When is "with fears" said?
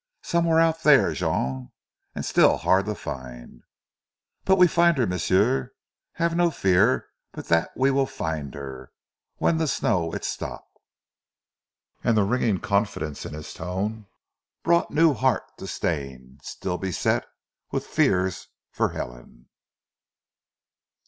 17.69-18.47